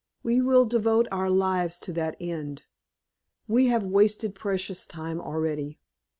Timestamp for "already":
5.21-5.77